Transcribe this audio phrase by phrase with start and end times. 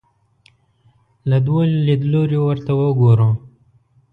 [1.29, 3.29] له دوو لیدلوریو ورته وګورو